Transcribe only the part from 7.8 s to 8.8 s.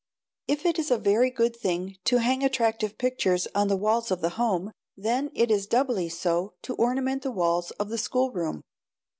the schoolroom.